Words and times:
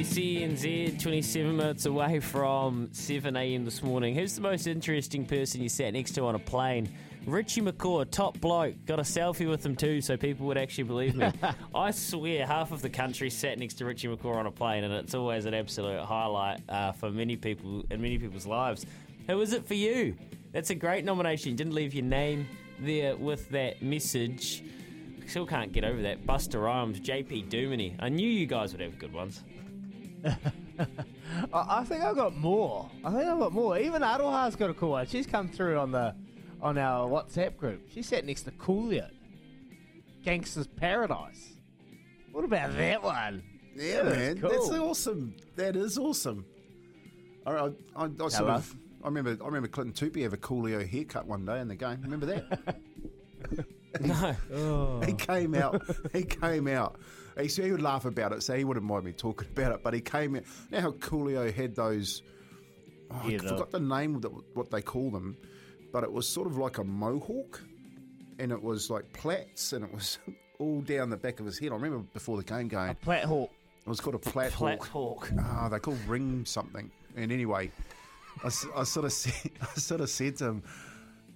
SENZ 0.00 1.00
27 1.00 1.56
minutes 1.56 1.86
away 1.86 2.20
from 2.20 2.88
7am 2.88 3.64
this 3.64 3.82
morning. 3.82 4.14
Who's 4.14 4.34
the 4.34 4.42
most 4.42 4.66
interesting 4.66 5.24
person 5.24 5.62
you 5.62 5.70
sat 5.70 5.94
next 5.94 6.10
to 6.12 6.24
on 6.24 6.34
a 6.34 6.38
plane? 6.38 6.88
Richie 7.24 7.62
McCaw, 7.62 8.08
top 8.10 8.38
bloke. 8.38 8.74
Got 8.84 8.98
a 8.98 9.02
selfie 9.02 9.48
with 9.48 9.64
him 9.64 9.74
too, 9.74 10.02
so 10.02 10.16
people 10.16 10.46
would 10.48 10.58
actually 10.58 10.84
believe 10.84 11.14
me. 11.16 11.32
I 11.74 11.92
swear, 11.92 12.46
half 12.46 12.72
of 12.72 12.82
the 12.82 12.90
country 12.90 13.30
sat 13.30 13.58
next 13.58 13.74
to 13.74 13.86
Richie 13.86 14.08
McCaw 14.08 14.36
on 14.36 14.46
a 14.46 14.50
plane, 14.50 14.84
and 14.84 14.92
it's 14.92 15.14
always 15.14 15.46
an 15.46 15.54
absolute 15.54 16.00
highlight 16.04 16.60
uh, 16.68 16.92
for 16.92 17.10
many 17.10 17.36
people 17.36 17.84
in 17.90 18.02
many 18.02 18.18
people's 18.18 18.46
lives. 18.46 18.84
Who 19.28 19.40
is 19.40 19.54
it 19.54 19.66
for 19.66 19.74
you? 19.74 20.14
That's 20.52 20.70
a 20.70 20.74
great 20.74 21.04
nomination. 21.04 21.52
You 21.52 21.56
didn't 21.56 21.74
leave 21.74 21.94
your 21.94 22.04
name 22.04 22.46
there 22.80 23.16
with 23.16 23.48
that 23.50 23.82
message. 23.82 24.62
Still 25.26 25.46
can't 25.46 25.72
get 25.72 25.84
over 25.84 26.02
that. 26.02 26.26
Busta 26.26 26.62
Rhymes, 26.62 27.00
JP 27.00 27.48
Duminy. 27.48 27.96
I 27.98 28.08
knew 28.10 28.28
you 28.28 28.46
guys 28.46 28.72
would 28.72 28.80
have 28.80 28.98
good 28.98 29.12
ones. 29.12 29.42
I 31.52 31.80
I 31.80 31.84
think 31.84 32.02
I've 32.02 32.16
got 32.16 32.34
more. 32.36 32.90
I 33.04 33.10
think 33.10 33.24
I've 33.24 33.38
got 33.38 33.52
more. 33.52 33.78
Even 33.78 34.02
Aroha's 34.02 34.56
got 34.56 34.70
a 34.70 34.74
cool 34.74 34.90
one. 34.90 35.06
She's 35.06 35.26
come 35.26 35.48
through 35.48 35.78
on 35.78 35.92
the 35.92 36.14
on 36.60 36.78
our 36.78 37.08
WhatsApp 37.08 37.56
group. 37.56 37.82
She 37.92 38.02
sat 38.02 38.24
next 38.24 38.42
to 38.42 38.50
Coolio. 38.52 39.08
Gangster's 40.24 40.66
Paradise. 40.66 41.52
What 42.32 42.44
about 42.44 42.76
that 42.76 43.02
one? 43.02 43.42
Yeah, 43.76 44.02
That 44.02 44.12
is 44.12 44.16
man, 44.18 44.38
cool. 44.40 44.50
that's 44.50 44.70
awesome. 44.70 45.34
That 45.56 45.76
is 45.76 45.98
awesome. 45.98 46.44
I, 47.46 47.50
I, 47.52 47.66
I, 47.94 48.04
I 48.04 48.08
sort 48.16 48.32
Hello. 48.32 48.54
of, 48.54 48.76
I 49.04 49.06
remember, 49.06 49.36
I 49.40 49.46
remember 49.46 49.68
Clinton 49.68 50.10
Toopi 50.10 50.22
have 50.22 50.32
a 50.32 50.36
Coolio 50.38 50.86
haircut 50.88 51.26
one 51.26 51.44
day 51.44 51.60
in 51.60 51.68
the 51.68 51.76
game. 51.76 51.98
Remember 52.02 52.26
that? 52.26 52.76
No. 54.50 55.00
he 55.06 55.14
came 55.14 55.54
out. 55.54 55.82
He 56.12 56.22
came 56.22 56.68
out. 56.68 56.96
He, 57.38 57.48
said 57.48 57.66
he 57.66 57.72
would 57.72 57.82
laugh 57.82 58.04
about 58.04 58.32
it, 58.32 58.42
so 58.42 58.56
he 58.56 58.64
wouldn't 58.64 58.86
mind 58.86 59.04
me 59.04 59.12
talking 59.12 59.48
about 59.48 59.72
it. 59.72 59.82
But 59.82 59.94
he 59.94 60.00
came 60.00 60.36
out. 60.36 60.44
Now 60.70 60.80
how 60.80 60.90
Coolio 60.92 61.52
had 61.52 61.74
those. 61.74 62.22
Oh, 63.10 63.22
I 63.24 63.38
forgot 63.38 63.70
the 63.70 63.80
name 63.80 64.16
of 64.16 64.22
the, 64.22 64.30
what 64.54 64.70
they 64.70 64.82
call 64.82 65.10
them, 65.10 65.36
but 65.92 66.02
it 66.02 66.10
was 66.10 66.28
sort 66.28 66.46
of 66.48 66.56
like 66.58 66.78
a 66.78 66.84
mohawk, 66.84 67.62
and 68.38 68.50
it 68.50 68.60
was 68.60 68.90
like 68.90 69.12
plaits, 69.12 69.72
and 69.72 69.84
it 69.84 69.92
was 69.92 70.18
all 70.58 70.80
down 70.80 71.10
the 71.10 71.16
back 71.16 71.38
of 71.40 71.46
his 71.46 71.58
head. 71.58 71.70
I 71.72 71.74
remember 71.74 71.98
before 72.12 72.36
the 72.36 72.44
game 72.44 72.68
going, 72.68 72.90
it 72.90 73.00
Plat 73.00 73.24
Hawk. 73.24 73.50
was 73.84 74.00
called 74.00 74.16
a 74.16 74.18
plat 74.18 74.52
Flat 74.52 74.78
hawk. 74.78 74.88
Hawk. 74.88 75.30
Ah, 75.40 75.68
they 75.68 75.78
call 75.78 75.96
ring 76.06 76.44
something. 76.44 76.90
And 77.16 77.30
anyway, 77.30 77.70
I, 78.42 78.46
I 78.74 78.84
sort 78.84 79.04
of 79.04 79.12
said, 79.12 79.50
I 79.60 79.78
sort 79.78 80.00
of 80.00 80.10
said 80.10 80.36
to 80.38 80.46
him, 80.46 80.62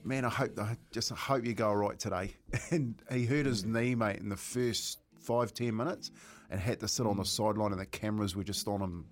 "Man, 0.02 0.24
I 0.24 0.30
hope, 0.30 0.58
I 0.58 0.76
just 0.90 1.10
hope 1.10 1.44
you 1.44 1.54
go 1.54 1.68
all 1.68 1.76
right 1.76 1.98
today." 1.98 2.34
And 2.70 2.94
he 3.12 3.26
hurt 3.26 3.46
his 3.46 3.64
knee, 3.64 3.94
mate, 3.94 4.18
in 4.18 4.28
the 4.28 4.36
first 4.36 4.98
five 5.20 5.54
ten 5.54 5.76
minutes, 5.76 6.10
and 6.50 6.60
had 6.60 6.80
to 6.80 6.88
sit 6.88 7.06
on 7.06 7.16
the 7.16 7.24
sideline, 7.24 7.72
and 7.72 7.80
the 7.80 7.86
cameras 7.86 8.36
were 8.36 8.44
just 8.44 8.66
on 8.68 8.80
him 8.80 9.04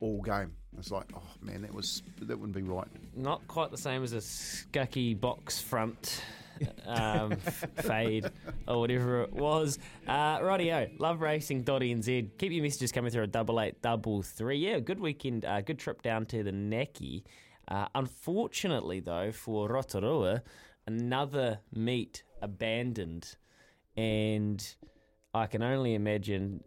all 0.00 0.20
game. 0.22 0.52
It's 0.78 0.90
like, 0.90 1.10
oh 1.14 1.22
man, 1.40 1.62
that 1.62 1.74
was 1.74 2.02
that 2.20 2.38
wouldn't 2.38 2.56
be 2.56 2.62
right. 2.62 2.88
Not 3.16 3.46
quite 3.48 3.70
the 3.70 3.78
same 3.78 4.02
as 4.02 4.12
a 4.12 4.18
scucky 4.18 5.18
box 5.18 5.60
front 5.60 6.22
um, 6.86 7.36
fade 7.76 8.30
or 8.66 8.80
whatever 8.80 9.22
it 9.22 9.32
was. 9.32 9.78
Uh, 10.06 10.38
rightio, 10.40 10.96
loveracing.nz. 10.98 12.30
Keep 12.38 12.52
your 12.52 12.62
messages 12.62 12.92
coming 12.92 13.10
through 13.10 13.24
at 13.24 13.32
double 13.32 13.60
eight 13.60 13.80
double 13.82 14.22
three. 14.22 14.58
Yeah, 14.58 14.78
good 14.80 15.00
weekend, 15.00 15.44
uh, 15.44 15.60
good 15.60 15.78
trip 15.78 16.02
down 16.02 16.26
to 16.26 16.42
the 16.42 16.52
Naki. 16.52 17.24
Uh, 17.66 17.86
unfortunately, 17.94 19.00
though, 19.00 19.32
for 19.32 19.68
Rotorua, 19.68 20.42
another 20.86 21.60
meet 21.72 22.22
abandoned, 22.42 23.36
and 23.96 24.74
I 25.34 25.46
can 25.46 25.62
only 25.62 25.94
imagine 25.94 26.62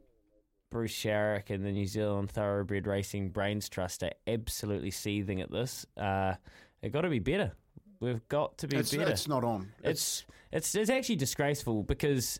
Bruce 0.69 0.91
Sharrock 0.91 1.49
and 1.49 1.65
the 1.65 1.71
New 1.71 1.85
Zealand 1.85 2.29
Thoroughbred 2.29 2.85
Racing 2.85 3.29
Brains 3.29 3.69
Trust 3.69 4.03
are 4.03 4.11
absolutely 4.27 4.91
seething 4.91 5.39
at 5.41 5.49
this. 5.49 5.85
Uh, 5.95 6.33
it 6.81 6.91
got 6.91 7.01
to 7.01 7.09
be 7.09 7.19
better. 7.19 7.53
We've 7.99 8.27
got 8.27 8.57
to 8.59 8.67
be 8.67 8.77
It's, 8.77 8.93
better. 8.93 9.09
it's 9.09 9.27
not 9.27 9.43
on. 9.43 9.71
It's 9.83 10.25
it's 10.51 10.75
it's 10.75 10.89
actually 10.89 11.15
disgraceful 11.15 11.83
because 11.83 12.39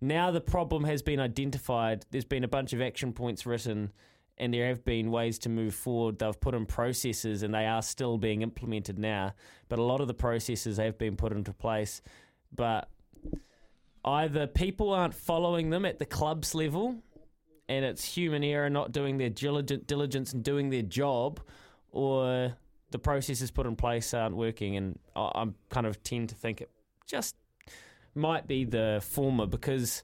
now 0.00 0.30
the 0.30 0.40
problem 0.40 0.84
has 0.84 1.02
been 1.02 1.20
identified. 1.20 2.06
There's 2.10 2.24
been 2.24 2.44
a 2.44 2.48
bunch 2.48 2.72
of 2.72 2.80
action 2.80 3.12
points 3.12 3.44
written, 3.44 3.92
and 4.38 4.54
there 4.54 4.68
have 4.68 4.84
been 4.84 5.10
ways 5.10 5.38
to 5.40 5.48
move 5.48 5.74
forward. 5.74 6.20
They've 6.20 6.40
put 6.40 6.54
in 6.54 6.64
processes, 6.64 7.42
and 7.42 7.52
they 7.52 7.66
are 7.66 7.82
still 7.82 8.16
being 8.16 8.42
implemented 8.42 8.98
now. 8.98 9.34
But 9.68 9.78
a 9.78 9.82
lot 9.82 10.00
of 10.00 10.06
the 10.06 10.14
processes 10.14 10.78
have 10.78 10.96
been 10.96 11.16
put 11.16 11.32
into 11.32 11.52
place, 11.52 12.00
but 12.54 12.88
either 14.04 14.46
people 14.46 14.92
aren't 14.92 15.14
following 15.14 15.70
them 15.70 15.84
at 15.84 15.98
the 15.98 16.04
clubs 16.06 16.54
level, 16.54 16.96
and 17.68 17.84
it's 17.84 18.04
human 18.04 18.44
error 18.44 18.68
not 18.68 18.92
doing 18.92 19.16
their 19.18 19.30
diligence 19.30 20.32
and 20.32 20.44
doing 20.44 20.70
their 20.70 20.82
job, 20.82 21.40
or 21.90 22.54
the 22.90 22.98
processes 22.98 23.50
put 23.50 23.66
in 23.66 23.76
place 23.76 24.12
aren't 24.12 24.36
working. 24.36 24.76
And 24.76 24.98
I- 25.16 25.32
I'm 25.34 25.54
kind 25.70 25.86
of 25.86 26.02
tend 26.02 26.28
to 26.28 26.34
think 26.34 26.60
it 26.60 26.70
just 27.06 27.36
might 28.14 28.46
be 28.46 28.64
the 28.64 29.00
former 29.02 29.46
because 29.46 30.02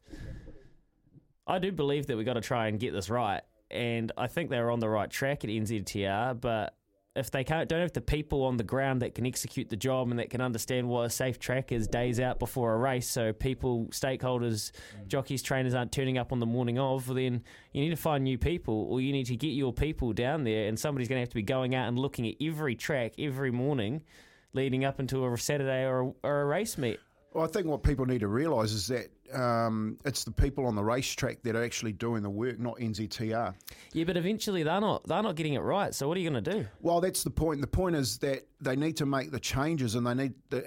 I 1.46 1.58
do 1.58 1.70
believe 1.72 2.06
that 2.06 2.16
we 2.16 2.24
got 2.24 2.34
to 2.34 2.40
try 2.40 2.68
and 2.68 2.78
get 2.80 2.92
this 2.92 3.10
right, 3.10 3.42
and 3.70 4.10
I 4.16 4.26
think 4.26 4.50
they're 4.50 4.70
on 4.70 4.80
the 4.80 4.88
right 4.88 5.10
track 5.10 5.44
at 5.44 5.50
NZTR, 5.50 6.40
but. 6.40 6.74
If 7.16 7.32
they 7.32 7.42
can't, 7.42 7.68
don't 7.68 7.80
have 7.80 7.92
the 7.92 8.00
people 8.00 8.44
on 8.44 8.56
the 8.56 8.62
ground 8.62 9.02
that 9.02 9.16
can 9.16 9.26
execute 9.26 9.68
the 9.68 9.76
job 9.76 10.10
and 10.10 10.18
that 10.20 10.30
can 10.30 10.40
understand 10.40 10.88
what 10.88 11.06
a 11.06 11.10
safe 11.10 11.40
track 11.40 11.72
is 11.72 11.88
days 11.88 12.20
out 12.20 12.38
before 12.38 12.72
a 12.72 12.76
race, 12.78 13.08
so 13.10 13.32
people, 13.32 13.86
stakeholders, 13.90 14.70
mm. 14.70 15.08
jockeys, 15.08 15.42
trainers 15.42 15.74
aren't 15.74 15.90
turning 15.90 16.18
up 16.18 16.30
on 16.30 16.38
the 16.38 16.46
morning 16.46 16.78
of, 16.78 17.08
well, 17.08 17.16
then 17.16 17.42
you 17.72 17.82
need 17.82 17.90
to 17.90 17.96
find 17.96 18.22
new 18.22 18.38
people 18.38 18.86
or 18.88 19.00
you 19.00 19.10
need 19.12 19.26
to 19.26 19.36
get 19.36 19.48
your 19.48 19.72
people 19.72 20.12
down 20.12 20.44
there 20.44 20.68
and 20.68 20.78
somebody's 20.78 21.08
going 21.08 21.16
to 21.16 21.22
have 21.22 21.28
to 21.28 21.34
be 21.34 21.42
going 21.42 21.74
out 21.74 21.88
and 21.88 21.98
looking 21.98 22.28
at 22.28 22.36
every 22.40 22.76
track 22.76 23.14
every 23.18 23.50
morning 23.50 24.02
leading 24.52 24.84
up 24.84 25.00
into 25.00 25.26
a 25.26 25.36
Saturday 25.38 25.84
or 25.84 26.00
a, 26.00 26.12
or 26.22 26.42
a 26.42 26.44
race 26.44 26.78
meet. 26.78 26.98
Well, 27.32 27.44
I 27.44 27.46
think 27.46 27.66
what 27.66 27.82
people 27.82 28.06
need 28.06 28.20
to 28.20 28.28
realise 28.28 28.72
is 28.72 28.88
that 28.88 29.08
um, 29.32 29.98
it's 30.04 30.24
the 30.24 30.32
people 30.32 30.66
on 30.66 30.74
the 30.74 30.82
racetrack 30.82 31.42
that 31.44 31.54
are 31.54 31.62
actually 31.62 31.92
doing 31.92 32.22
the 32.22 32.30
work, 32.30 32.58
not 32.58 32.78
NZTR. 32.78 33.54
Yeah, 33.92 34.04
but 34.04 34.16
eventually 34.16 34.64
they're 34.64 34.80
not 34.80 35.06
they're 35.06 35.22
not 35.22 35.36
getting 35.36 35.54
it 35.54 35.60
right. 35.60 35.94
So 35.94 36.08
what 36.08 36.16
are 36.16 36.20
you 36.20 36.28
going 36.28 36.42
to 36.42 36.52
do? 36.52 36.66
Well, 36.80 37.00
that's 37.00 37.22
the 37.22 37.30
point. 37.30 37.60
The 37.60 37.68
point 37.68 37.94
is 37.94 38.18
that 38.18 38.46
they 38.60 38.74
need 38.74 38.96
to 38.96 39.06
make 39.06 39.30
the 39.30 39.38
changes, 39.38 39.94
and 39.94 40.06
they 40.06 40.14
need 40.14 40.34
there 40.50 40.64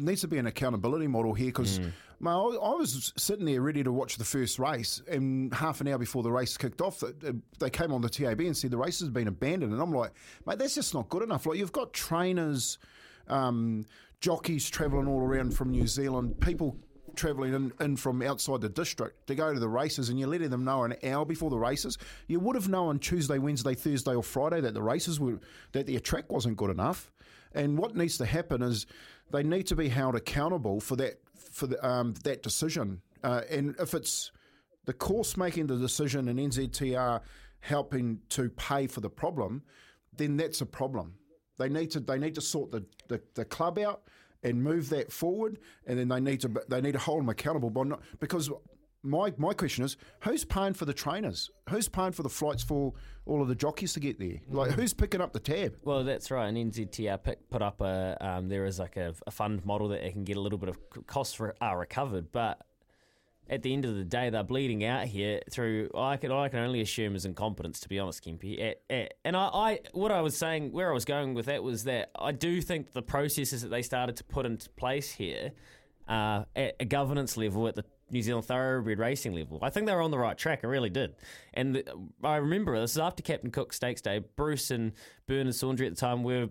needs 0.00 0.20
to 0.20 0.28
be 0.28 0.38
an 0.38 0.46
accountability 0.46 1.06
model 1.06 1.32
here. 1.32 1.46
Because 1.46 1.80
I 2.24 2.30
I 2.30 2.74
was 2.74 3.12
sitting 3.16 3.46
there 3.46 3.62
ready 3.62 3.82
to 3.82 3.92
watch 3.92 4.16
the 4.16 4.24
first 4.24 4.58
race, 4.58 5.00
and 5.08 5.52
half 5.54 5.80
an 5.80 5.88
hour 5.88 5.98
before 5.98 6.22
the 6.22 6.30
race 6.32 6.56
kicked 6.58 6.82
off, 6.82 7.02
they 7.58 7.70
came 7.70 7.92
on 7.92 8.02
the 8.02 8.10
TAB 8.10 8.40
and 8.40 8.56
said 8.56 8.70
the 8.70 8.76
race 8.76 9.00
has 9.00 9.08
been 9.08 9.28
abandoned, 9.28 9.72
and 9.72 9.80
I'm 9.80 9.92
like, 9.92 10.12
mate, 10.46 10.58
that's 10.58 10.74
just 10.74 10.92
not 10.92 11.08
good 11.08 11.22
enough. 11.22 11.46
Like 11.46 11.58
you've 11.58 11.72
got 11.72 11.92
trainers, 11.92 12.78
um, 13.28 13.86
jockeys 14.20 14.68
travelling 14.68 15.08
all 15.08 15.20
around 15.20 15.54
from 15.54 15.70
New 15.70 15.86
Zealand, 15.86 16.40
people 16.40 16.76
travelling 17.16 17.54
in, 17.54 17.72
in 17.80 17.96
from 17.96 18.22
outside 18.22 18.60
the 18.60 18.68
district 18.68 19.26
to 19.26 19.34
go 19.34 19.52
to 19.52 19.60
the 19.60 19.68
races 19.68 20.08
and 20.08 20.18
you're 20.18 20.28
letting 20.28 20.50
them 20.50 20.64
know 20.64 20.84
an 20.84 20.94
hour 21.04 21.24
before 21.24 21.50
the 21.50 21.58
races. 21.58 21.98
You 22.26 22.40
would 22.40 22.56
have 22.56 22.68
known 22.68 22.98
Tuesday, 22.98 23.38
Wednesday, 23.38 23.74
Thursday 23.74 24.14
or 24.14 24.22
Friday 24.22 24.60
that 24.60 24.74
the 24.74 24.82
races 24.82 25.20
were 25.20 25.38
that 25.72 25.86
the 25.86 25.98
track 26.00 26.30
wasn't 26.32 26.56
good 26.56 26.70
enough. 26.70 27.10
And 27.54 27.76
what 27.76 27.96
needs 27.96 28.16
to 28.18 28.24
happen 28.24 28.62
is 28.62 28.86
they 29.30 29.42
need 29.42 29.66
to 29.66 29.76
be 29.76 29.88
held 29.88 30.14
accountable 30.14 30.80
for 30.80 30.96
that 30.96 31.20
for 31.34 31.66
the, 31.66 31.86
um, 31.86 32.14
that 32.24 32.42
decision. 32.42 33.02
Uh, 33.22 33.42
and 33.50 33.74
if 33.78 33.94
it's 33.94 34.32
the 34.84 34.92
course 34.92 35.36
making 35.36 35.66
the 35.66 35.76
decision 35.76 36.28
and 36.28 36.38
NZTR 36.38 37.20
helping 37.60 38.20
to 38.30 38.48
pay 38.50 38.86
for 38.86 39.00
the 39.00 39.10
problem, 39.10 39.62
then 40.16 40.36
that's 40.36 40.60
a 40.60 40.66
problem. 40.66 41.14
They 41.62 41.68
need 41.68 41.92
to 41.92 42.00
they 42.00 42.18
need 42.18 42.34
to 42.34 42.40
sort 42.40 42.72
the, 42.72 42.84
the, 43.06 43.20
the 43.34 43.44
club 43.44 43.78
out 43.78 44.02
and 44.42 44.60
move 44.60 44.88
that 44.88 45.12
forward, 45.12 45.58
and 45.86 45.96
then 45.96 46.08
they 46.08 46.18
need 46.18 46.40
to 46.40 46.50
they 46.68 46.80
need 46.80 46.92
to 46.92 46.98
hold 46.98 47.20
them 47.20 47.28
accountable. 47.28 47.70
By 47.70 47.84
not, 47.84 48.02
because 48.18 48.50
my 49.04 49.32
my 49.36 49.52
question 49.52 49.84
is, 49.84 49.96
who's 50.20 50.44
paying 50.44 50.74
for 50.74 50.86
the 50.86 50.92
trainers? 50.92 51.50
Who's 51.70 51.88
paying 51.88 52.10
for 52.10 52.24
the 52.24 52.28
flights 52.28 52.64
for 52.64 52.94
all 53.26 53.40
of 53.40 53.46
the 53.46 53.54
jockeys 53.54 53.92
to 53.92 54.00
get 54.00 54.18
there? 54.18 54.40
Like 54.48 54.72
who's 54.72 54.92
picking 54.92 55.20
up 55.20 55.32
the 55.32 55.40
tab? 55.40 55.76
Well, 55.84 56.02
that's 56.02 56.32
right. 56.32 56.48
And 56.48 56.56
NZTR 56.72 57.22
pick, 57.22 57.48
put 57.48 57.62
up 57.62 57.80
a 57.80 58.16
um, 58.20 58.48
there 58.48 58.64
is 58.66 58.80
like 58.80 58.96
a, 58.96 59.14
a 59.26 59.30
fund 59.30 59.64
model 59.64 59.86
that 59.88 60.02
they 60.02 60.10
can 60.10 60.24
get 60.24 60.36
a 60.36 60.40
little 60.40 60.58
bit 60.58 60.68
of 60.68 60.78
costs 61.06 61.38
re- 61.38 61.52
are 61.60 61.78
recovered, 61.78 62.32
but 62.32 62.60
at 63.48 63.62
the 63.62 63.72
end 63.72 63.84
of 63.84 63.96
the 63.96 64.04
day, 64.04 64.30
they're 64.30 64.42
bleeding 64.42 64.84
out 64.84 65.06
here 65.06 65.40
through. 65.50 65.90
I 65.94 66.16
can 66.16 66.32
I 66.32 66.48
can 66.48 66.60
only 66.60 66.80
assume 66.80 67.14
is 67.14 67.24
incompetence, 67.24 67.80
to 67.80 67.88
be 67.88 67.98
honest, 67.98 68.24
Kempy. 68.24 68.74
And 69.24 69.36
I, 69.36 69.48
I, 69.48 69.80
what 69.92 70.12
I 70.12 70.20
was 70.20 70.36
saying, 70.36 70.72
where 70.72 70.90
I 70.90 70.94
was 70.94 71.04
going 71.04 71.34
with 71.34 71.46
that 71.46 71.62
was 71.62 71.84
that 71.84 72.10
I 72.16 72.32
do 72.32 72.60
think 72.60 72.92
the 72.92 73.02
processes 73.02 73.62
that 73.62 73.68
they 73.68 73.82
started 73.82 74.16
to 74.16 74.24
put 74.24 74.46
into 74.46 74.70
place 74.70 75.12
here, 75.12 75.52
uh, 76.08 76.44
at 76.56 76.76
a 76.80 76.84
governance 76.84 77.36
level, 77.36 77.66
at 77.68 77.74
the 77.74 77.84
New 78.10 78.22
Zealand 78.22 78.44
thoroughbred 78.46 78.98
racing 78.98 79.32
level, 79.32 79.58
I 79.62 79.70
think 79.70 79.86
they 79.86 79.94
were 79.94 80.02
on 80.02 80.10
the 80.10 80.18
right 80.18 80.36
track. 80.36 80.60
I 80.62 80.66
really 80.66 80.90
did. 80.90 81.14
And 81.54 81.74
the, 81.74 81.84
I 82.22 82.36
remember 82.36 82.78
this 82.80 82.92
is 82.92 82.98
after 82.98 83.22
Captain 83.22 83.50
Cook 83.50 83.72
Stakes 83.72 84.00
Day. 84.00 84.20
Bruce 84.36 84.70
and 84.70 84.92
Bernard 85.26 85.54
Saundry 85.54 85.86
at 85.86 85.94
the 85.94 86.00
time 86.00 86.22
were 86.22 86.48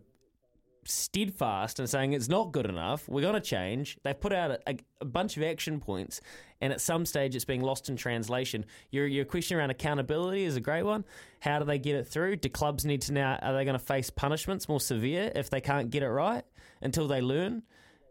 steadfast 0.84 1.80
and 1.80 1.90
saying 1.90 2.14
it's 2.14 2.28
not 2.28 2.52
good 2.52 2.66
enough. 2.66 3.08
We're 3.08 3.22
going 3.22 3.36
to 3.36 3.42
change. 3.42 3.98
They've 4.04 4.20
put 4.20 4.34
out 4.34 4.60
a, 4.68 4.78
a, 5.00 5.06
bunch 5.06 5.38
of 5.38 5.44
action 5.44 5.80
points, 5.80 6.22
and 6.60 6.74
at 6.74 6.82
some 6.82 7.06
stage 7.06 7.36
it's 7.36 7.46
being 7.46 7.62
lost 7.62 7.90
in 7.90 7.96
translation. 7.96 8.66
Your 8.90 9.06
your 9.06 9.26
question 9.26 9.58
around 9.58 9.70
accountability 9.70 10.44
is 10.44 10.56
a 10.56 10.62
great 10.62 10.84
one. 10.84 11.06
How 11.40 11.60
do 11.60 11.66
they 11.66 11.78
get 11.78 11.96
it 11.96 12.08
through? 12.08 12.38
Do 12.38 12.50
clubs 12.50 12.86
need 12.86 13.04
to 13.04 13.14
now? 13.14 13.38
Are 13.42 13.54
they 13.54 13.64
going 13.64 13.78
to 13.78 13.86
face 13.86 14.10
punishments 14.10 14.68
more 14.68 14.80
severe 14.80 15.32
if 15.36 15.50
they 15.50 15.62
can't 15.62 15.90
get 15.90 16.04
it 16.04 16.10
right 16.10 16.44
until 16.82 17.08
they 17.08 17.22
learn? 17.22 17.64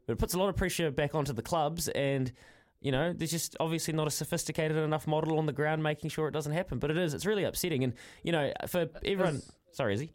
But 0.07 0.15
it 0.15 0.19
puts 0.19 0.35
a 0.35 0.39
lot 0.39 0.49
of 0.49 0.57
pressure 0.57 0.91
back 0.91 1.15
onto 1.15 1.33
the 1.33 1.43
clubs 1.43 1.89
and. 1.89 2.33
You 2.83 2.93
know, 2.93 3.13
there's 3.13 3.31
just 3.31 3.59
obviously 3.61 3.93
not 3.93 4.07
a 4.07 4.11
sophisticated 4.11 4.79
enough 4.79 5.07
model 5.07 5.37
on 5.37 5.45
the 5.45 5.53
ground 5.53 5.83
making 5.83 6.09
sure 6.09 6.29
it 6.29 6.31
doesn't 6.31 6.55
happen. 6.55 6.79
But 6.79 6.91
it 6.91 6.97
is. 6.97 7.13
It's 7.13 7.27
really 7.27 7.45
upsetting. 7.45 7.85
And, 7.85 7.93
you 8.23 8.33
know, 8.33 8.51
for 8.69 8.89
everyone. 9.05 9.43
Sorry, 9.73 9.93
is 9.93 10.01
he? 10.01 10.11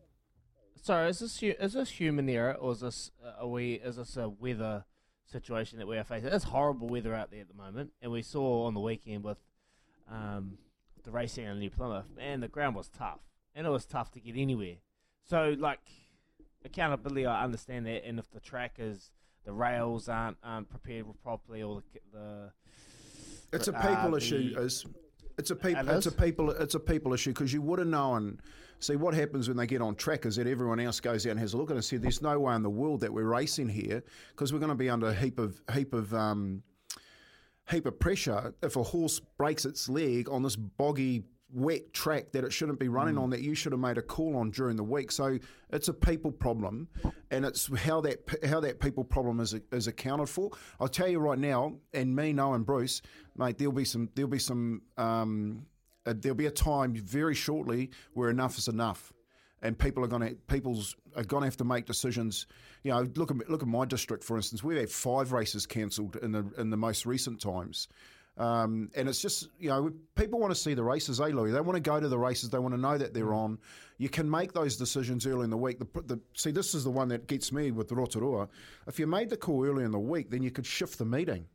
Sorry, 0.85 1.09
is 1.09 1.17
this 1.17 1.41
is 1.41 1.73
this 1.73 1.89
human 1.89 2.29
error 2.29 2.53
or 2.53 2.73
is 2.73 2.81
this 2.81 3.09
uh, 3.25 3.41
are 3.41 3.47
we 3.47 3.73
is 3.73 3.95
this 3.95 4.17
a 4.17 4.29
weather 4.29 4.85
situation 5.25 5.79
that 5.79 5.87
we 5.87 5.97
are 5.97 6.03
facing? 6.03 6.29
It's 6.29 6.43
horrible 6.43 6.87
weather 6.87 7.11
out 7.11 7.31
there 7.31 7.41
at 7.41 7.47
the 7.47 7.55
moment, 7.55 7.93
and 8.03 8.11
we 8.11 8.21
saw 8.21 8.67
on 8.67 8.75
the 8.75 8.79
weekend 8.79 9.23
with 9.23 9.39
um, 10.07 10.59
the 11.03 11.09
racing 11.09 11.45
in 11.45 11.57
New 11.57 11.71
Plymouth, 11.71 12.05
man, 12.15 12.39
the 12.39 12.47
ground 12.47 12.75
was 12.75 12.87
tough, 12.87 13.21
and 13.55 13.65
it 13.65 13.69
was 13.71 13.87
tough 13.87 14.11
to 14.11 14.19
get 14.19 14.35
anywhere. 14.37 14.75
So, 15.23 15.55
like 15.57 15.79
accountability, 16.63 17.25
I 17.25 17.43
understand 17.43 17.87
that, 17.87 18.05
and 18.05 18.19
if 18.19 18.29
the 18.29 18.39
track 18.39 18.75
is 18.77 19.09
the 19.43 19.53
rails 19.53 20.07
aren't 20.07 20.37
aren't 20.43 20.69
prepared 20.69 21.07
properly, 21.23 21.63
or 21.63 21.81
the, 21.93 21.99
the 22.13 22.51
it's 23.51 23.67
a 23.67 23.73
people 23.73 24.13
uh, 24.13 24.17
issue. 24.17 24.53
The, 24.53 24.61
is 24.61 24.85
it's 25.37 25.51
a 25.51 25.55
people. 25.55 25.89
It's 25.89 26.05
a 26.05 26.11
people. 26.11 26.51
It's 26.51 26.75
a 26.75 26.79
people 26.79 27.13
issue 27.13 27.31
because 27.31 27.53
you 27.53 27.61
would 27.61 27.79
have 27.79 27.87
known 27.87 28.39
See, 28.79 28.95
what 28.95 29.13
happens 29.13 29.47
when 29.47 29.57
they 29.57 29.67
get 29.67 29.81
on 29.81 29.95
track 29.95 30.25
is 30.25 30.35
that 30.35 30.47
everyone 30.47 30.79
else 30.79 30.99
goes 30.99 31.25
out 31.25 31.31
and 31.31 31.39
has 31.39 31.53
a 31.53 31.57
look 31.57 31.69
at 31.69 31.73
it 31.73 31.77
and 31.77 31.85
said, 31.85 32.01
"There's 32.01 32.21
no 32.21 32.39
way 32.39 32.55
in 32.55 32.61
the 32.61 32.69
world 32.69 32.99
that 33.01 33.13
we're 33.13 33.23
racing 33.23 33.69
here 33.69 34.03
because 34.31 34.51
we're 34.51 34.59
going 34.59 34.69
to 34.69 34.75
be 34.75 34.89
under 34.89 35.07
a 35.07 35.13
heap 35.13 35.39
of 35.39 35.61
heap 35.73 35.93
of 35.93 36.13
um, 36.13 36.61
heap 37.69 37.85
of 37.85 37.99
pressure 37.99 38.53
if 38.61 38.75
a 38.75 38.83
horse 38.83 39.19
breaks 39.19 39.65
its 39.65 39.87
leg 39.89 40.29
on 40.29 40.43
this 40.43 40.55
boggy." 40.55 41.23
Wet 41.53 41.93
track 41.93 42.31
that 42.33 42.43
it 42.43 42.51
shouldn't 42.51 42.79
be 42.79 42.89
running 42.89 43.15
mm. 43.15 43.21
on 43.21 43.29
that 43.29 43.41
you 43.41 43.55
should 43.55 43.71
have 43.71 43.79
made 43.79 43.97
a 43.97 44.01
call 44.01 44.35
on 44.35 44.51
during 44.51 44.75
the 44.75 44.83
week. 44.83 45.11
So 45.11 45.37
it's 45.69 45.87
a 45.87 45.93
people 45.93 46.31
problem, 46.31 46.87
and 47.31 47.45
it's 47.45 47.73
how 47.77 48.01
that 48.01 48.19
how 48.43 48.59
that 48.59 48.79
people 48.79 49.03
problem 49.03 49.39
is 49.39 49.55
is 49.71 49.87
accounted 49.87 50.27
for. 50.27 50.51
I'll 50.79 50.87
tell 50.87 51.07
you 51.07 51.19
right 51.19 51.39
now, 51.39 51.77
and 51.93 52.15
me 52.15 52.33
knowing 52.33 52.63
Bruce, 52.63 53.01
mate, 53.37 53.57
there'll 53.57 53.73
be 53.73 53.85
some 53.85 54.09
there'll 54.15 54.29
be 54.29 54.39
some 54.39 54.81
um, 54.97 55.65
uh, 56.05 56.13
there'll 56.17 56.35
be 56.35 56.47
a 56.47 56.51
time 56.51 56.93
very 56.95 57.35
shortly 57.35 57.91
where 58.13 58.29
enough 58.29 58.57
is 58.57 58.67
enough, 58.67 59.13
and 59.61 59.77
people 59.77 60.03
are 60.03 60.07
going 60.07 60.27
to 60.27 60.35
people's 60.47 60.95
are 61.15 61.23
going 61.23 61.41
to 61.41 61.47
have 61.47 61.57
to 61.57 61.63
make 61.63 61.85
decisions. 61.85 62.47
You 62.83 62.91
know, 62.91 63.07
look 63.15 63.31
at 63.31 63.49
look 63.49 63.61
at 63.61 63.67
my 63.67 63.85
district 63.85 64.23
for 64.23 64.35
instance. 64.35 64.63
We've 64.63 64.77
had 64.77 64.89
five 64.89 65.31
races 65.31 65.65
cancelled 65.65 66.17
in 66.17 66.31
the 66.31 66.45
in 66.57 66.69
the 66.69 66.77
most 66.77 67.05
recent 67.05 67.39
times. 67.39 67.87
Um, 68.37 68.89
and 68.95 69.07
it's 69.07 69.21
just, 69.21 69.47
you 69.59 69.69
know, 69.69 69.91
people 70.15 70.39
want 70.39 70.53
to 70.53 70.59
see 70.59 70.73
the 70.73 70.83
races, 70.83 71.21
eh, 71.21 71.27
Louis? 71.27 71.51
They 71.51 71.61
want 71.61 71.75
to 71.75 71.81
go 71.81 71.99
to 71.99 72.07
the 72.07 72.17
races. 72.17 72.49
They 72.49 72.59
want 72.59 72.73
to 72.73 72.79
know 72.79 72.97
that 72.97 73.13
they're 73.13 73.25
mm. 73.27 73.35
on. 73.35 73.59
You 73.97 74.09
can 74.09 74.29
make 74.29 74.51
those 74.51 74.75
decisions 74.75 75.25
early 75.25 75.45
in 75.45 75.49
the 75.49 75.57
week. 75.57 75.79
The, 75.79 76.01
the, 76.01 76.19
see, 76.33 76.51
this 76.51 76.75
is 76.75 76.83
the 76.83 76.91
one 76.91 77.07
that 77.09 77.27
gets 77.27 77.51
me 77.51 77.71
with 77.71 77.91
Rotorua. 77.91 78.49
If 78.87 78.99
you 78.99 79.07
made 79.07 79.29
the 79.29 79.37
call 79.37 79.65
early 79.65 79.85
in 79.85 79.91
the 79.91 79.99
week, 79.99 80.29
then 80.29 80.43
you 80.43 80.51
could 80.51 80.65
shift 80.65 80.97
the 80.97 81.05
meeting. 81.05 81.45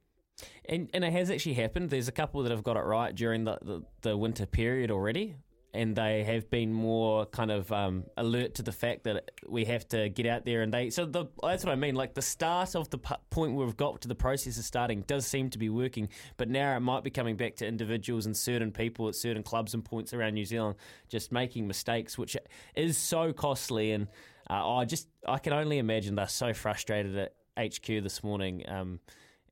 And, 0.66 0.88
and 0.94 1.04
it 1.04 1.12
has 1.12 1.30
actually 1.30 1.54
happened. 1.54 1.90
There's 1.90 2.08
a 2.08 2.12
couple 2.12 2.42
that 2.44 2.50
have 2.50 2.62
got 2.62 2.78
it 2.78 2.84
right 2.84 3.14
during 3.14 3.44
the, 3.44 3.58
the, 3.60 3.82
the 4.00 4.16
winter 4.16 4.46
period 4.46 4.90
already. 4.90 5.36
And 5.72 5.94
they 5.94 6.24
have 6.24 6.50
been 6.50 6.72
more 6.72 7.26
kind 7.26 7.50
of 7.52 7.70
um, 7.70 8.04
alert 8.16 8.56
to 8.56 8.62
the 8.62 8.72
fact 8.72 9.04
that 9.04 9.30
we 9.48 9.64
have 9.66 9.86
to 9.90 10.08
get 10.08 10.26
out 10.26 10.44
there 10.44 10.62
and 10.62 10.74
they. 10.74 10.90
So 10.90 11.06
the, 11.06 11.26
that's 11.42 11.64
what 11.64 11.70
I 11.70 11.76
mean. 11.76 11.94
Like 11.94 12.14
the 12.14 12.22
start 12.22 12.74
of 12.74 12.90
the 12.90 12.98
point 12.98 13.54
where 13.54 13.66
we've 13.66 13.76
got 13.76 14.00
to 14.00 14.08
the 14.08 14.16
process 14.16 14.58
of 14.58 14.64
starting 14.64 15.02
does 15.02 15.26
seem 15.26 15.48
to 15.50 15.58
be 15.58 15.68
working, 15.68 16.08
but 16.36 16.48
now 16.48 16.76
it 16.76 16.80
might 16.80 17.04
be 17.04 17.10
coming 17.10 17.36
back 17.36 17.54
to 17.56 17.66
individuals 17.66 18.26
and 18.26 18.36
certain 18.36 18.72
people 18.72 19.06
at 19.08 19.14
certain 19.14 19.44
clubs 19.44 19.72
and 19.72 19.84
points 19.84 20.12
around 20.12 20.34
New 20.34 20.44
Zealand 20.44 20.74
just 21.08 21.30
making 21.30 21.68
mistakes, 21.68 22.18
which 22.18 22.36
is 22.74 22.98
so 22.98 23.32
costly. 23.32 23.92
And 23.92 24.08
uh, 24.48 24.76
I 24.76 24.84
just 24.84 25.06
I 25.28 25.38
can 25.38 25.52
only 25.52 25.78
imagine 25.78 26.16
they're 26.16 26.26
so 26.26 26.52
frustrated 26.52 27.16
at 27.16 27.34
HQ 27.56 27.86
this 27.86 28.24
morning. 28.24 28.64
Um, 28.68 28.98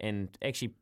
and 0.01 0.37
actually 0.43 0.75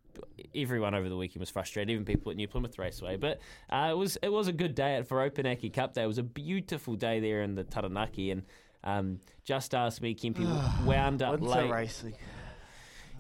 everyone 0.55 0.95
over 0.95 1.09
the 1.09 1.17
weekend 1.17 1.41
was 1.41 1.51
frustrated, 1.51 1.91
even 1.91 2.05
people 2.05 2.31
at 2.31 2.37
New 2.37 2.49
Plymouth 2.49 2.79
Raceway. 2.79 3.17
But 3.17 3.41
uh, 3.71 3.89
it 3.91 3.97
was 3.97 4.17
it 4.23 4.31
was 4.31 4.49
a 4.49 4.53
good 4.53 4.75
day 4.75 5.03
for 5.03 5.29
Opunake 5.29 5.73
Cup 5.73 5.95
Day. 5.95 6.05
It 6.05 6.07
was 6.07 6.19
a 6.19 6.23
beautiful 6.23 6.95
day 6.95 7.21
there 7.21 7.43
in 7.43 7.55
the 7.55 7.65
Taranaki, 7.65 8.31
and 8.31 8.43
um, 8.85 9.21
just 9.45 9.75
asked 9.75 10.01
me, 10.01 10.15
Kempy 10.15 10.47
wound 10.85 11.23
up 11.23 11.41
Winter 11.41 11.63
late. 11.63 11.71
racing. 11.71 12.15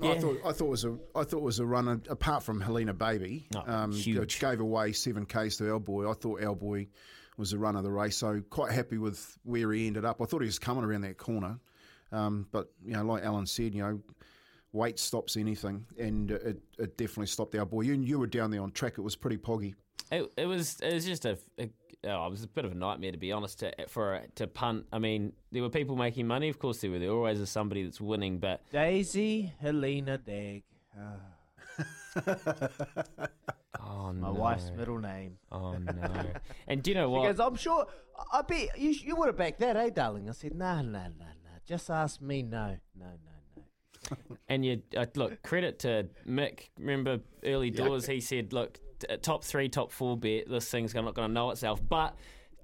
Yeah. 0.00 0.10
I 0.10 0.19
thought 0.19 0.40
I 0.44 0.52
thought 0.52 0.66
it 0.66 0.70
was 0.70 0.84
a 0.84 0.98
I 1.14 1.25
thought 1.25 1.38
it 1.38 1.43
was 1.43 1.58
a 1.58 1.66
run 1.66 2.02
apart 2.08 2.43
from 2.43 2.60
Helena 2.60 2.93
Baby, 2.93 3.46
oh, 3.54 3.62
um, 3.66 3.92
which 3.92 4.38
gave 4.40 4.60
away 4.60 4.92
seven 4.92 5.25
k's 5.25 5.56
to 5.56 5.72
Our 5.72 5.81
Boy. 5.81 6.10
I 6.10 6.12
thought 6.12 6.42
Our 6.42 6.54
Boy 6.54 6.88
was 7.38 7.50
the 7.50 7.58
run 7.58 7.76
of 7.76 7.84
the 7.84 7.90
race, 7.90 8.16
so 8.16 8.42
quite 8.50 8.72
happy 8.72 8.99
with 8.99 9.38
where 9.44 9.72
he 9.72 9.87
ended 9.87 10.04
up. 10.04 10.20
I 10.20 10.26
thought 10.26 10.42
he 10.42 10.46
was 10.46 10.58
coming 10.58 10.84
around 10.84 11.02
that 11.02 11.16
corner, 11.16 11.58
um, 12.12 12.46
but 12.52 12.70
you 12.84 12.92
know, 12.92 13.04
like 13.04 13.25
Alan 13.25 13.46
said, 13.46 13.75
you 13.75 13.82
know, 13.82 14.00
weight 14.72 14.98
stops 14.98 15.36
anything, 15.36 15.86
and 15.98 16.30
it, 16.30 16.60
it 16.78 16.96
definitely 16.96 17.26
stopped 17.26 17.54
our 17.54 17.66
boy. 17.66 17.82
You, 17.82 17.94
you 17.94 18.18
were 18.18 18.26
down 18.26 18.50
there 18.50 18.62
on 18.62 18.72
track; 18.72 18.98
it 18.98 19.02
was 19.02 19.16
pretty 19.16 19.38
poggy. 19.38 19.74
It, 20.10 20.30
it 20.36 20.46
was 20.46 20.78
it 20.80 20.94
was 20.94 21.04
just 21.04 21.24
a, 21.24 21.38
a 21.58 21.70
oh, 22.04 22.26
it 22.26 22.30
was 22.30 22.44
a 22.44 22.48
bit 22.48 22.64
of 22.64 22.72
a 22.72 22.74
nightmare 22.74 23.12
to 23.12 23.18
be 23.18 23.32
honest 23.32 23.60
to, 23.60 23.72
for 23.88 24.22
to 24.36 24.46
punt. 24.46 24.86
I 24.92 24.98
mean, 24.98 25.32
there 25.50 25.62
were 25.62 25.70
people 25.70 25.96
making 25.96 26.26
money, 26.26 26.48
of 26.48 26.58
course 26.58 26.80
there 26.80 26.90
were. 26.90 26.98
There 26.98 27.10
always 27.10 27.40
is 27.40 27.50
somebody 27.50 27.84
that's 27.84 28.00
winning, 28.00 28.38
but 28.38 28.62
Daisy 28.70 29.52
Helena 29.60 30.18
Dag. 30.18 30.62
oh, 33.80 34.12
My 34.12 34.30
wife's 34.30 34.70
middle 34.76 34.98
name. 34.98 35.38
Oh 35.52 35.72
no! 35.74 36.24
and 36.68 36.82
do 36.82 36.90
you 36.90 36.94
know 36.94 37.10
what? 37.10 37.22
Because 37.22 37.40
I'm 37.40 37.56
sure 37.56 37.86
I 38.32 38.42
bet 38.42 38.78
you 38.78 38.90
you 38.90 39.16
would 39.16 39.26
have 39.26 39.36
backed 39.36 39.60
that, 39.60 39.76
eh, 39.76 39.90
darling? 39.90 40.28
I 40.28 40.32
said, 40.32 40.54
no, 40.54 40.76
no, 40.76 40.82
no, 40.82 41.02
no. 41.08 41.50
Just 41.66 41.90
ask 41.90 42.20
me. 42.23 42.42
No, 42.42 42.78
no, 42.99 43.06
no 43.06 43.36
and 44.48 44.64
you 44.64 44.82
uh, 44.96 45.06
look 45.14 45.42
credit 45.42 45.78
to 45.80 46.06
Mick. 46.28 46.68
Remember 46.78 47.20
early 47.44 47.70
doors, 47.70 48.06
he 48.06 48.20
said, 48.20 48.52
"Look, 48.52 48.78
t- 48.98 49.16
top 49.18 49.44
three, 49.44 49.68
top 49.68 49.90
four 49.92 50.16
bet. 50.16 50.48
This 50.48 50.70
thing's 50.70 50.94
not 50.94 51.14
going 51.14 51.28
to 51.28 51.34
know 51.34 51.50
itself." 51.50 51.80
But 51.88 52.16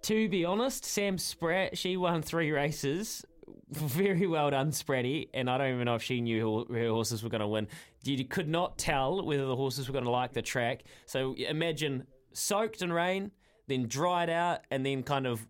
to 0.02 0.28
be 0.28 0.44
honest, 0.44 0.84
Sam 0.84 1.18
Spratt, 1.18 1.78
she 1.78 1.96
won 1.96 2.22
three 2.22 2.50
races. 2.50 3.24
Very 3.70 4.26
well 4.26 4.50
done, 4.50 4.70
Spratty. 4.70 5.28
And 5.32 5.48
I 5.48 5.58
don't 5.58 5.74
even 5.74 5.84
know 5.86 5.94
if 5.94 6.02
she 6.02 6.20
knew 6.20 6.66
her, 6.68 6.74
her 6.74 6.88
horses 6.88 7.22
were 7.22 7.30
going 7.30 7.40
to 7.40 7.46
win. 7.46 7.68
You 8.04 8.24
could 8.24 8.48
not 8.48 8.78
tell 8.78 9.24
whether 9.24 9.46
the 9.46 9.56
horses 9.56 9.88
were 9.88 9.92
going 9.92 10.04
to 10.04 10.10
like 10.10 10.32
the 10.32 10.42
track. 10.42 10.82
So 11.06 11.34
imagine 11.34 12.06
soaked 12.32 12.82
in 12.82 12.92
rain, 12.92 13.30
then 13.68 13.86
dried 13.86 14.28
out, 14.28 14.60
and 14.70 14.84
then 14.84 15.02
kind 15.02 15.26
of 15.26 15.46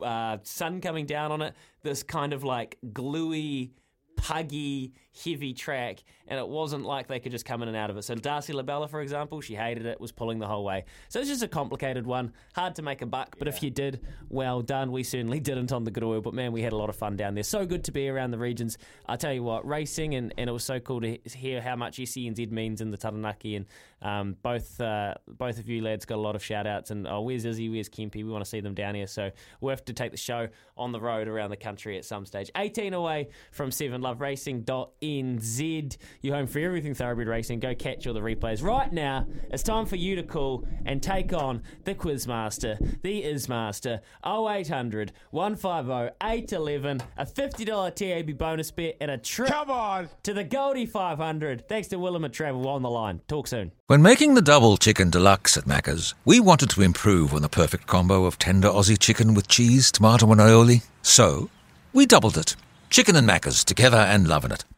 uh, 0.00 0.38
sun 0.42 0.80
coming 0.80 1.06
down 1.06 1.32
on 1.32 1.42
it. 1.42 1.54
This 1.82 2.02
kind 2.02 2.32
of 2.32 2.44
like 2.44 2.78
gluey 2.92 3.72
파기 4.16 4.92
heavy 5.24 5.52
track, 5.52 6.02
and 6.26 6.38
it 6.38 6.48
wasn't 6.48 6.84
like 6.84 7.06
they 7.06 7.20
could 7.20 7.32
just 7.32 7.44
come 7.44 7.62
in 7.62 7.68
and 7.68 7.76
out 7.76 7.90
of 7.90 7.96
it. 7.96 8.02
So 8.02 8.14
Darcy 8.14 8.52
Labella, 8.52 8.88
for 8.88 9.00
example, 9.00 9.40
she 9.40 9.54
hated 9.54 9.86
it, 9.86 10.00
was 10.00 10.12
pulling 10.12 10.38
the 10.38 10.46
whole 10.46 10.64
way. 10.64 10.84
So 11.08 11.20
it's 11.20 11.28
just 11.28 11.42
a 11.42 11.48
complicated 11.48 12.06
one, 12.06 12.32
hard 12.54 12.74
to 12.76 12.82
make 12.82 13.02
a 13.02 13.06
buck. 13.06 13.36
But 13.38 13.48
yeah. 13.48 13.54
if 13.54 13.62
you 13.62 13.70
did, 13.70 14.00
well 14.28 14.62
done. 14.62 14.92
We 14.92 15.02
certainly 15.02 15.40
didn't 15.40 15.72
on 15.72 15.84
the 15.84 15.90
good 15.90 16.04
oil, 16.04 16.20
but 16.20 16.34
man, 16.34 16.52
we 16.52 16.62
had 16.62 16.72
a 16.72 16.76
lot 16.76 16.88
of 16.88 16.96
fun 16.96 17.16
down 17.16 17.34
there. 17.34 17.44
So 17.44 17.66
good 17.66 17.84
to 17.84 17.92
be 17.92 18.08
around 18.08 18.32
the 18.32 18.38
regions. 18.38 18.78
I 19.06 19.16
tell 19.16 19.32
you 19.32 19.42
what, 19.42 19.66
racing, 19.66 20.14
and, 20.14 20.34
and 20.36 20.48
it 20.48 20.52
was 20.52 20.64
so 20.64 20.80
cool 20.80 21.00
to 21.02 21.18
hear 21.24 21.60
how 21.60 21.76
much 21.76 21.98
SENZ 21.98 22.50
means 22.50 22.80
in 22.80 22.90
the 22.90 22.96
Taranaki, 22.96 23.56
and 23.56 23.66
um, 24.02 24.36
both 24.42 24.80
uh, 24.80 25.14
both 25.26 25.58
of 25.58 25.68
you 25.68 25.82
lads 25.82 26.04
got 26.04 26.16
a 26.16 26.20
lot 26.20 26.36
of 26.36 26.44
shout 26.44 26.66
outs. 26.66 26.90
And 26.90 27.06
oh, 27.06 27.22
where's 27.22 27.44
Izzy? 27.44 27.68
Where's 27.68 27.88
Kempy? 27.88 28.16
We 28.16 28.24
want 28.24 28.44
to 28.44 28.50
see 28.50 28.60
them 28.60 28.74
down 28.74 28.94
here. 28.94 29.06
So 29.06 29.30
we'll 29.60 29.70
have 29.70 29.84
to 29.86 29.92
take 29.94 30.10
the 30.10 30.18
show 30.18 30.48
on 30.76 30.92
the 30.92 31.00
road 31.00 31.26
around 31.26 31.50
the 31.50 31.56
country 31.56 31.96
at 31.96 32.04
some 32.04 32.26
stage. 32.26 32.50
18 32.56 32.92
away 32.92 33.28
from 33.50 33.70
7 33.70 34.00
thoroughbreedloveracing.nz. 35.04 35.96
You're 36.22 36.34
home 36.36 36.46
for 36.46 36.58
everything 36.58 36.94
thoroughbred 36.94 37.28
racing. 37.28 37.60
Go 37.60 37.74
catch 37.74 38.06
all 38.06 38.14
the 38.14 38.20
replays. 38.20 38.62
Right 38.62 38.92
now, 38.92 39.26
it's 39.50 39.62
time 39.62 39.86
for 39.86 39.96
you 39.96 40.16
to 40.16 40.22
call 40.22 40.66
and 40.86 41.02
take 41.02 41.32
on 41.32 41.62
the 41.84 41.94
Quizmaster, 41.94 43.00
the 43.02 43.22
Ismaster, 43.22 44.00
0800 44.26 45.12
150 45.30 46.14
811, 46.22 47.02
a 47.16 47.26
$50 47.26 47.94
TAB 47.94 48.38
bonus 48.38 48.70
bet, 48.70 48.96
and 49.00 49.10
a 49.10 49.18
trip 49.18 49.48
Come 49.50 49.70
on. 49.70 50.08
to 50.22 50.34
the 50.34 50.44
Goldie 50.44 50.86
500. 50.86 51.68
Thanks 51.68 51.88
to 51.88 51.98
Willamette 51.98 52.32
Travel 52.32 52.68
on 52.68 52.82
the 52.82 52.90
line. 52.90 53.20
Talk 53.28 53.46
soon. 53.48 53.72
When 53.86 54.02
making 54.02 54.34
the 54.34 54.42
double 54.42 54.76
chicken 54.76 55.10
deluxe 55.10 55.56
at 55.56 55.64
Macca's, 55.64 56.14
we 56.24 56.40
wanted 56.40 56.70
to 56.70 56.82
improve 56.82 57.34
on 57.34 57.42
the 57.42 57.48
perfect 57.48 57.86
combo 57.86 58.24
of 58.24 58.38
tender 58.38 58.68
Aussie 58.68 58.98
chicken 58.98 59.34
with 59.34 59.48
cheese, 59.48 59.92
tomato, 59.92 60.30
and 60.32 60.40
aioli. 60.40 60.82
So, 61.02 61.50
we 61.92 62.06
doubled 62.06 62.38
it. 62.38 62.56
Chicken 62.90 63.16
and 63.16 63.28
Macca's 63.28 63.64
together 63.64 63.98
and 63.98 64.26
loving 64.26 64.52
it. 64.52 64.64